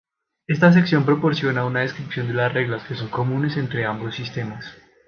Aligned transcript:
Esta 0.47 0.73
sección 0.73 1.05
proporciona 1.05 1.63
una 1.63 1.81
descripción 1.81 2.25
de 2.27 2.33
las 2.33 2.51
reglas 2.51 2.81
que 2.87 2.95
son 2.95 3.09
comunes 3.09 3.55
entre 3.55 3.85
ambos 3.85 4.15
sistemas. 4.15 4.65